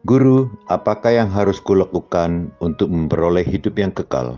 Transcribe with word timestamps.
Guru, 0.04 0.52
apakah 0.68 1.16
yang 1.16 1.32
harus 1.32 1.64
kulakukan 1.64 2.52
untuk 2.60 2.92
memperoleh 2.92 3.48
hidup 3.48 3.80
yang 3.80 3.96
kekal? 3.96 4.36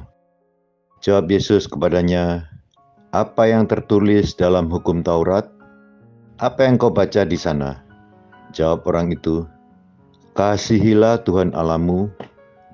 Jawab 1.02 1.34
Yesus 1.34 1.66
kepadanya, 1.66 2.46
apa 3.10 3.50
yang 3.50 3.66
tertulis 3.66 4.38
dalam 4.38 4.70
hukum 4.70 5.02
Taurat? 5.02 5.50
Apa 6.38 6.70
yang 6.70 6.78
kau 6.78 6.94
baca 6.94 7.26
di 7.26 7.42
sana? 7.42 7.82
Jawab 8.54 8.86
orang 8.86 9.18
itu, 9.18 9.50
Kasihilah 10.38 11.26
Tuhan 11.26 11.58
Alamu 11.58 12.14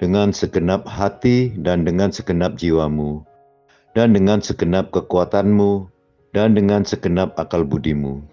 dengan 0.01 0.33
segenap 0.33 0.85
hati 0.89 1.53
dan 1.61 1.85
dengan 1.85 2.09
segenap 2.09 2.57
jiwamu, 2.57 3.21
dan 3.93 4.13
dengan 4.13 4.41
segenap 4.41 4.89
kekuatanmu, 4.89 5.89
dan 6.33 6.57
dengan 6.57 6.81
segenap 6.81 7.37
akal 7.37 7.61
budimu. 7.61 8.25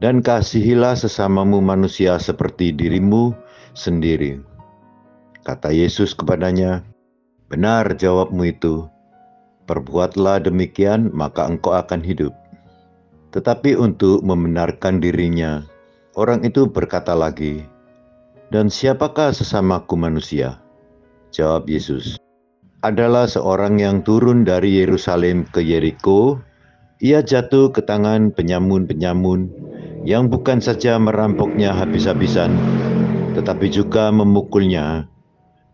Dan 0.00 0.20
kasihilah 0.20 0.96
sesamamu 0.96 1.64
manusia 1.64 2.20
seperti 2.20 2.72
dirimu 2.72 3.32
sendiri. 3.72 4.40
Kata 5.44 5.72
Yesus 5.72 6.12
kepadanya, 6.12 6.84
Benar 7.46 7.94
jawabmu 7.94 8.42
itu, 8.50 8.90
perbuatlah 9.70 10.42
demikian 10.42 11.14
maka 11.14 11.46
engkau 11.46 11.78
akan 11.78 12.02
hidup. 12.02 12.34
Tetapi 13.30 13.78
untuk 13.78 14.26
membenarkan 14.26 14.98
dirinya, 14.98 15.62
orang 16.18 16.42
itu 16.42 16.66
berkata 16.66 17.14
lagi, 17.14 17.62
dan 18.54 18.70
siapakah 18.70 19.34
sesamaku 19.34 19.98
manusia? 19.98 20.62
Jawab 21.34 21.66
Yesus, 21.66 22.16
adalah 22.86 23.26
seorang 23.26 23.82
yang 23.82 24.06
turun 24.06 24.46
dari 24.46 24.78
Yerusalem 24.78 25.48
ke 25.50 25.58
Yeriko. 25.58 26.38
Ia 27.02 27.20
jatuh 27.20 27.74
ke 27.76 27.84
tangan 27.84 28.32
penyamun-penyamun 28.32 29.52
yang 30.08 30.32
bukan 30.32 30.64
saja 30.64 30.96
merampoknya 30.96 31.76
habis-habisan, 31.76 32.56
tetapi 33.36 33.68
juga 33.68 34.08
memukulnya, 34.08 35.04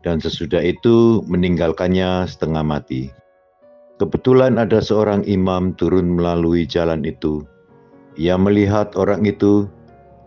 dan 0.03 0.19
sesudah 0.19 0.59
itu 0.65 1.23
meninggalkannya 1.31 2.27
setengah 2.27 2.67
mati. 2.67 3.15
Kebetulan 4.03 4.59
ada 4.59 4.83
seorang 4.83 5.23
imam 5.31 5.79
turun 5.79 6.19
melalui 6.19 6.67
jalan 6.67 7.07
itu. 7.07 7.47
Ia 8.19 8.35
melihat 8.35 8.99
orang 8.99 9.23
itu 9.23 9.71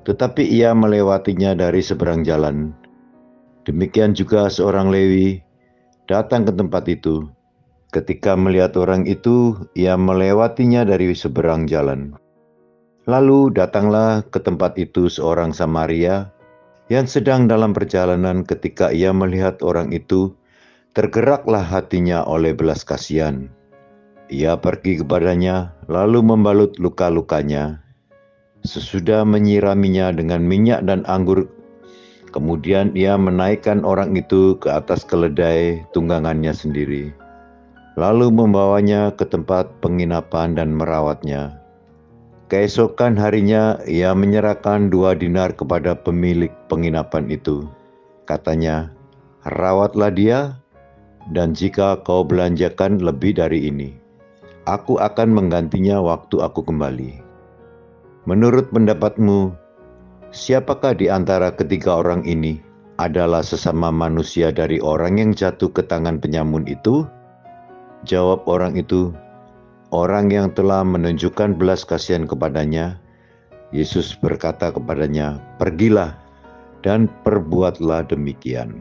tetapi 0.05 0.45
ia 0.45 0.71
melewatinya 0.77 1.57
dari 1.57 1.81
seberang 1.81 2.21
jalan. 2.21 2.71
Demikian 3.66 4.13
juga 4.13 4.45
seorang 4.47 4.93
Lewi 4.93 5.41
datang 6.05 6.45
ke 6.45 6.53
tempat 6.53 6.85
itu. 6.85 7.25
Ketika 7.89 8.38
melihat 8.38 8.77
orang 8.77 9.09
itu, 9.09 9.57
ia 9.73 9.97
melewatinya 9.97 10.85
dari 10.85 11.17
seberang 11.17 11.65
jalan. 11.65 12.13
Lalu 13.09 13.53
datanglah 13.53 14.21
ke 14.29 14.38
tempat 14.41 14.77
itu 14.77 15.09
seorang 15.09 15.53
Samaria 15.53 16.29
yang 16.89 17.09
sedang 17.09 17.49
dalam 17.49 17.73
perjalanan 17.73 18.45
ketika 18.45 18.94
ia 18.94 19.09
melihat 19.09 19.57
orang 19.65 19.89
itu, 19.89 20.38
tergeraklah 20.94 21.65
hatinya 21.65 22.21
oleh 22.27 22.53
belas 22.53 22.85
kasihan. 22.85 23.49
Ia 24.29 24.57
pergi 24.57 25.01
kepadanya, 25.01 25.73
lalu 25.89 26.21
membalut 26.25 26.77
luka-lukanya 26.81 27.84
Sesudah 28.65 29.21
menyiraminya 29.21 30.09
dengan 30.09 30.41
minyak 30.41 30.89
dan 30.89 31.05
anggur, 31.05 31.45
kemudian 32.33 32.89
ia 32.97 33.13
menaikkan 33.13 33.85
orang 33.85 34.17
itu 34.17 34.57
ke 34.57 34.73
atas 34.73 35.05
keledai 35.05 35.85
tunggangannya 35.93 36.49
sendiri, 36.49 37.13
lalu 37.93 38.33
membawanya 38.33 39.13
ke 39.13 39.21
tempat 39.29 39.69
penginapan 39.85 40.57
dan 40.57 40.73
merawatnya. 40.73 41.61
Keesokan 42.49 43.13
harinya 43.17 43.77
ia 43.85 44.17
menyerahkan 44.17 44.89
dua 44.89 45.13
dinar 45.13 45.53
kepada 45.53 45.93
pemilik 45.93 46.53
penginapan 46.65 47.29
itu. 47.29 47.69
Katanya, 48.25 48.89
rawatlah 49.45 50.09
dia, 50.09 50.57
dan 51.33 51.53
jika 51.53 52.01
kau 52.01 52.25
belanjakan 52.25 52.97
lebih 52.97 53.37
dari 53.37 53.69
ini, 53.69 53.93
aku 54.69 54.97
akan 54.97 55.33
menggantinya 55.33 56.01
waktu 56.01 56.41
aku 56.41 56.65
kembali. 56.65 57.25
Menurut 58.25 58.74
pendapatmu, 58.74 59.53
siapakah 60.34 60.97
di 60.97 61.13
antara 61.13 61.53
ketiga 61.53 62.02
orang 62.02 62.25
ini 62.25 62.58
adalah 62.97 63.46
sesama 63.46 63.94
manusia 63.94 64.50
dari 64.50 64.81
orang 64.81 65.22
yang 65.22 65.31
jatuh 65.38 65.69
ke 65.69 65.86
tangan 65.86 66.18
penyamun 66.18 66.66
itu? 66.66 67.06
Jawab 68.02 68.41
orang 68.50 68.81
itu, 68.81 69.13
orang 69.94 70.34
yang 70.34 70.50
telah 70.58 70.81
menunjukkan 70.81 71.53
belas 71.53 71.86
kasihan 71.86 72.25
kepadanya. 72.25 72.97
Yesus 73.69 74.18
berkata 74.18 74.74
kepadanya, 74.74 75.38
"Pergilah 75.62 76.18
dan 76.81 77.06
perbuatlah 77.22 78.09
demikian." 78.09 78.74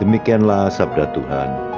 Demikianlah 0.00 0.72
sabda 0.72 1.12
Tuhan. 1.12 1.71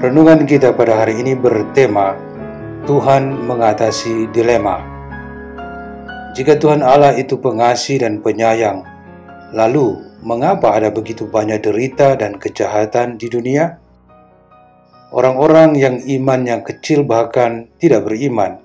Renungan 0.00 0.48
kita 0.48 0.72
pada 0.72 1.04
hari 1.04 1.20
ini 1.20 1.36
bertema 1.36 2.16
Tuhan 2.88 3.36
mengatasi 3.44 4.32
dilema. 4.32 4.80
Jika 6.32 6.56
Tuhan 6.56 6.80
Allah 6.80 7.12
itu 7.20 7.36
pengasih 7.36 8.00
dan 8.00 8.24
penyayang, 8.24 8.80
lalu 9.52 10.00
mengapa 10.24 10.72
ada 10.72 10.88
begitu 10.88 11.28
banyak 11.28 11.60
derita 11.60 12.16
dan 12.16 12.40
kejahatan 12.40 13.20
di 13.20 13.28
dunia? 13.28 13.76
Orang-orang 15.12 15.76
yang 15.76 16.00
imannya 16.00 16.64
kecil 16.64 17.04
bahkan 17.04 17.68
tidak 17.76 18.08
beriman 18.08 18.56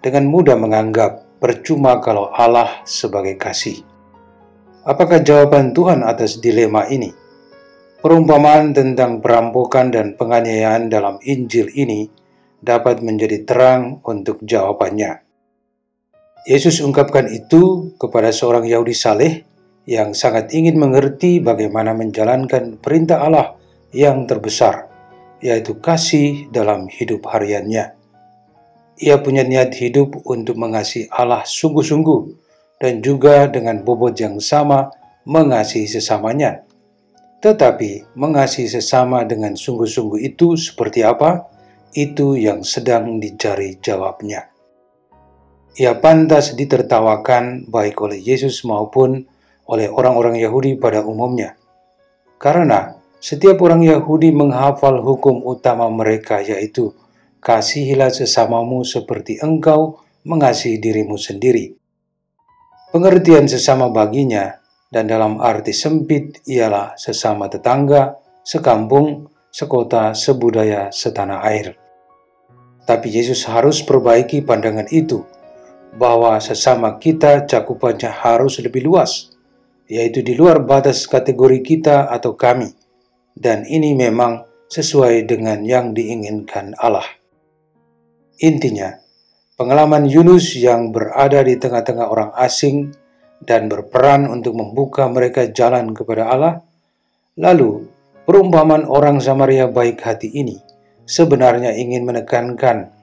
dengan 0.00 0.32
mudah 0.32 0.56
menganggap 0.56 1.28
percuma 1.44 2.00
kalau 2.00 2.32
Allah 2.32 2.80
sebagai 2.88 3.36
kasih. 3.36 3.84
Apakah 4.88 5.20
jawaban 5.20 5.76
Tuhan 5.76 6.00
atas 6.00 6.40
dilema 6.40 6.88
ini? 6.88 7.19
Perumpamaan 8.00 8.72
tentang 8.72 9.20
perampokan 9.20 9.92
dan 9.92 10.16
penganiayaan 10.16 10.88
dalam 10.88 11.20
Injil 11.20 11.68
ini 11.76 12.08
dapat 12.56 13.04
menjadi 13.04 13.44
terang 13.44 14.00
untuk 14.00 14.40
jawabannya. 14.40 15.20
Yesus 16.48 16.80
ungkapkan 16.80 17.28
itu 17.28 17.92
kepada 18.00 18.32
seorang 18.32 18.64
Yahudi 18.64 18.96
saleh 18.96 19.44
yang 19.84 20.16
sangat 20.16 20.48
ingin 20.56 20.80
mengerti 20.80 21.44
bagaimana 21.44 21.92
menjalankan 21.92 22.80
perintah 22.80 23.20
Allah 23.20 23.60
yang 23.92 24.24
terbesar, 24.24 24.88
yaitu 25.44 25.76
kasih 25.76 26.48
dalam 26.48 26.88
hidup 26.88 27.28
hariannya. 27.28 28.00
Ia 28.96 29.20
punya 29.20 29.44
niat 29.44 29.76
hidup 29.76 30.24
untuk 30.24 30.56
mengasihi 30.56 31.12
Allah 31.12 31.44
sungguh-sungguh 31.44 32.20
dan 32.80 33.04
juga 33.04 33.44
dengan 33.44 33.84
bobot 33.84 34.16
yang 34.16 34.40
sama 34.40 34.88
mengasihi 35.28 35.84
sesamanya. 35.84 36.69
Tetapi 37.40 38.20
mengasihi 38.20 38.68
sesama 38.68 39.24
dengan 39.24 39.56
sungguh-sungguh 39.56 40.20
itu 40.20 40.60
seperti 40.60 41.00
apa? 41.00 41.48
Itu 41.96 42.36
yang 42.36 42.60
sedang 42.62 43.16
dicari 43.16 43.80
jawabnya. 43.80 44.52
Ia 45.80 45.96
pantas 45.96 46.52
ditertawakan 46.52 47.64
baik 47.72 47.96
oleh 48.04 48.20
Yesus 48.20 48.60
maupun 48.68 49.24
oleh 49.64 49.88
orang-orang 49.88 50.36
Yahudi 50.36 50.76
pada 50.76 51.00
umumnya. 51.00 51.56
Karena 52.36 53.00
setiap 53.16 53.56
orang 53.64 53.88
Yahudi 53.88 54.28
menghafal 54.36 55.00
hukum 55.00 55.40
utama 55.40 55.88
mereka 55.88 56.44
yaitu 56.44 56.92
kasihilah 57.40 58.12
sesamamu 58.12 58.84
seperti 58.84 59.40
engkau 59.40 60.04
mengasihi 60.28 60.76
dirimu 60.76 61.16
sendiri. 61.16 61.72
Pengertian 62.92 63.48
sesama 63.48 63.88
baginya 63.88 64.59
dan 64.90 65.06
dalam 65.06 65.38
arti 65.38 65.70
sempit 65.70 66.42
ialah 66.50 66.98
sesama 66.98 67.46
tetangga, 67.46 68.18
sekampung, 68.42 69.30
sekota, 69.54 70.12
sebudaya, 70.18 70.90
setanah 70.90 71.40
air. 71.46 71.78
Tapi 72.84 73.06
Yesus 73.06 73.46
harus 73.46 73.86
perbaiki 73.86 74.42
pandangan 74.42 74.90
itu, 74.90 75.22
bahwa 75.94 76.38
sesama 76.42 76.98
kita 76.98 77.46
cakupannya 77.46 78.10
harus 78.10 78.58
lebih 78.58 78.82
luas, 78.82 79.30
yaitu 79.86 80.26
di 80.26 80.34
luar 80.34 80.62
batas 80.62 81.06
kategori 81.06 81.62
kita 81.62 82.10
atau 82.10 82.34
kami, 82.34 82.74
dan 83.38 83.62
ini 83.66 83.94
memang 83.94 84.42
sesuai 84.70 85.26
dengan 85.26 85.62
yang 85.66 85.94
diinginkan 85.94 86.74
Allah. 86.78 87.06
Intinya, 88.42 88.94
pengalaman 89.58 90.06
Yunus 90.06 90.54
yang 90.58 90.94
berada 90.94 91.42
di 91.42 91.58
tengah-tengah 91.58 92.06
orang 92.06 92.30
asing 92.38 92.94
dan 93.44 93.72
berperan 93.72 94.28
untuk 94.28 94.56
membuka 94.56 95.08
mereka 95.08 95.48
jalan 95.48 95.96
kepada 95.96 96.28
Allah, 96.28 96.54
lalu 97.40 97.88
perumpamaan 98.28 98.84
orang 98.84 99.18
Samaria 99.18 99.66
baik 99.66 100.04
hati 100.04 100.28
ini 100.30 100.60
sebenarnya 101.10 101.74
ingin 101.74 102.06
menekankan 102.06 102.94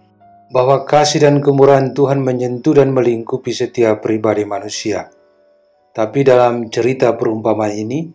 bahwa 0.47 0.87
kasih 0.87 1.27
dan 1.27 1.43
kemurahan 1.43 1.91
Tuhan 1.91 2.23
menyentuh 2.23 2.79
dan 2.79 2.95
melingkupi 2.95 3.51
setiap 3.51 3.99
pribadi 3.99 4.47
manusia. 4.47 5.11
Tapi 5.91 6.23
dalam 6.23 6.71
cerita 6.71 7.11
perumpamaan 7.19 7.73
ini, 7.75 8.07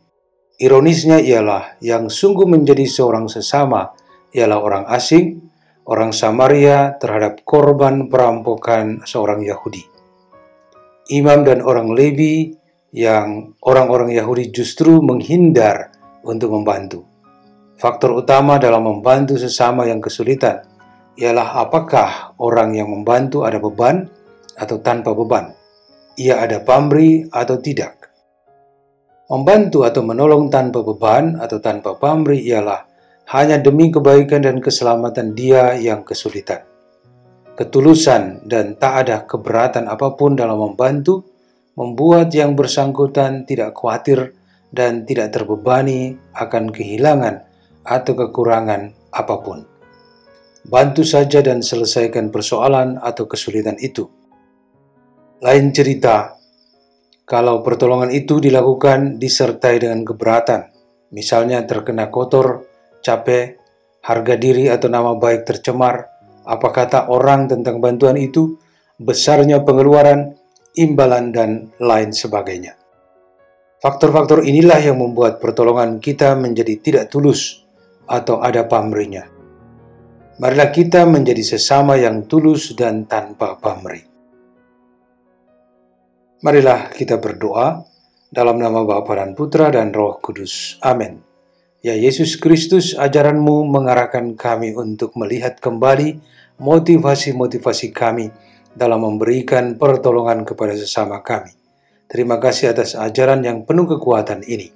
ironisnya 0.57 1.21
ialah 1.21 1.77
yang 1.85 2.09
sungguh 2.09 2.49
menjadi 2.49 2.89
seorang 2.89 3.29
sesama 3.29 3.93
ialah 4.33 4.59
orang 4.65 4.85
asing 4.89 5.45
orang 5.85 6.15
Samaria 6.15 6.97
terhadap 6.97 7.45
korban 7.45 8.09
perampokan 8.09 9.05
seorang 9.05 9.45
Yahudi. 9.45 9.92
Imam 11.13 11.45
dan 11.45 11.61
orang 11.61 11.93
Levi 11.93 12.57
yang 12.97 13.53
orang-orang 13.61 14.17
Yahudi 14.17 14.49
justru 14.49 15.05
menghindar 15.05 15.93
untuk 16.25 16.57
membantu. 16.57 17.05
Faktor 17.77 18.17
utama 18.17 18.57
dalam 18.57 18.89
membantu 18.89 19.37
sesama 19.37 19.85
yang 19.85 20.01
kesulitan 20.01 20.65
ialah 21.21 21.61
apakah 21.61 22.33
orang 22.41 22.73
yang 22.73 22.89
membantu 22.89 23.45
ada 23.45 23.61
beban 23.61 24.09
atau 24.57 24.81
tanpa 24.81 25.13
beban. 25.13 25.53
Ia 26.17 26.41
ada 26.49 26.65
pamri 26.65 27.29
atau 27.29 27.61
tidak. 27.61 28.09
Membantu 29.29 29.85
atau 29.85 30.01
menolong 30.01 30.49
tanpa 30.49 30.81
beban 30.81 31.37
atau 31.37 31.61
tanpa 31.61 31.97
pamri 32.01 32.41
ialah 32.49 32.89
hanya 33.37 33.61
demi 33.61 33.93
kebaikan 33.93 34.45
dan 34.45 34.65
keselamatan 34.65 35.37
dia 35.37 35.77
yang 35.77 36.05
kesulitan. 36.05 36.72
Ketulusan 37.53 38.49
dan 38.49 38.81
tak 38.81 39.07
ada 39.07 39.29
keberatan 39.29 39.85
apa 39.85 40.17
pun 40.17 40.33
dalam 40.33 40.57
membantu 40.57 41.21
membuat 41.77 42.33
yang 42.33 42.57
bersangkutan 42.57 43.45
tidak 43.45 43.77
khawatir 43.77 44.33
dan 44.73 45.05
tidak 45.05 45.37
terbebani 45.37 46.17
akan 46.33 46.73
kehilangan 46.73 47.45
atau 47.85 48.13
kekurangan 48.17 48.97
apa 49.13 49.37
pun. 49.45 49.69
Bantu 50.65 51.03
saja 51.05 51.43
dan 51.45 51.61
selesaikan 51.61 52.33
persoalan 52.33 52.97
atau 52.97 53.29
kesulitan 53.29 53.77
itu. 53.83 54.09
Lain 55.43 55.75
cerita, 55.75 56.39
kalau 57.27 57.61
pertolongan 57.67 58.15
itu 58.15 58.39
dilakukan 58.39 59.19
disertai 59.19 59.83
dengan 59.83 60.07
keberatan, 60.07 60.71
misalnya 61.11 61.67
terkena 61.67 62.09
kotor 62.15 62.65
capek, 63.03 63.59
harga 64.07 64.35
diri 64.39 64.71
atau 64.71 64.87
nama 64.87 65.19
baik 65.19 65.43
tercemar, 65.43 66.07
apa 66.43 66.69
kata 66.71 67.11
orang 67.11 67.47
tentang 67.51 67.79
bantuan 67.79 68.19
itu, 68.19 68.59
besarnya 68.99 69.63
pengeluaran, 69.63 70.35
imbalan, 70.79 71.31
dan 71.31 71.51
lain 71.79 72.11
sebagainya. 72.11 72.79
Faktor-faktor 73.83 74.47
inilah 74.47 74.79
yang 74.79 75.03
membuat 75.03 75.43
pertolongan 75.43 75.99
kita 75.99 76.39
menjadi 76.39 76.79
tidak 76.79 77.05
tulus 77.11 77.67
atau 78.07 78.39
ada 78.39 78.63
pamrihnya. 78.67 79.27
Marilah 80.39 80.71
kita 80.71 81.03
menjadi 81.07 81.43
sesama 81.43 81.99
yang 81.99 82.27
tulus 82.31 82.79
dan 82.79 83.11
tanpa 83.11 83.59
pamrih. 83.59 84.07
Marilah 86.43 86.91
kita 86.91 87.23
berdoa 87.23 87.83
dalam 88.31 88.59
nama 88.59 88.83
Bapa 88.83 89.19
dan 89.19 89.39
Putra 89.39 89.71
dan 89.71 89.95
Roh 89.95 90.19
Kudus. 90.19 90.79
Amin. 90.83 91.32
Ya 91.83 91.99
Yesus 91.99 92.39
Kristus, 92.39 92.95
ajaranmu 92.95 93.67
mengarahkan 93.67 94.39
kami 94.39 94.71
untuk 94.79 95.19
melihat 95.19 95.59
kembali 95.59 96.15
motivasi-motivasi 96.63 97.91
kami 97.91 98.31
dalam 98.71 99.03
memberikan 99.03 99.75
pertolongan 99.75 100.47
kepada 100.47 100.79
sesama 100.79 101.19
kami. 101.27 101.51
Terima 102.07 102.39
kasih 102.39 102.71
atas 102.71 102.95
ajaran 102.95 103.43
yang 103.43 103.67
penuh 103.67 103.91
kekuatan 103.91 104.47
ini. 104.47 104.71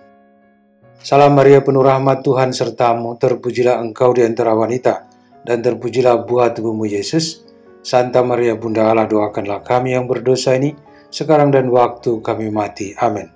Salam 0.98 1.38
Maria 1.38 1.62
penuh 1.62 1.86
rahmat 1.86 2.26
Tuhan 2.26 2.50
sertamu, 2.50 3.14
terpujilah 3.14 3.78
engkau 3.78 4.10
di 4.10 4.26
antara 4.26 4.58
wanita, 4.58 5.06
dan 5.46 5.62
terpujilah 5.62 6.26
buah 6.26 6.58
tubuhmu 6.58 6.90
Yesus. 6.90 7.46
Santa 7.86 8.26
Maria 8.26 8.58
Bunda 8.58 8.90
Allah 8.90 9.06
doakanlah 9.06 9.62
kami 9.62 9.94
yang 9.94 10.10
berdosa 10.10 10.58
ini, 10.58 10.74
sekarang 11.14 11.54
dan 11.54 11.70
waktu 11.70 12.18
kami 12.18 12.50
mati. 12.50 12.98
Amin. 12.98 13.35